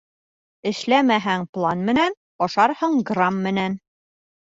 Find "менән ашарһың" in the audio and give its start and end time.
1.89-2.97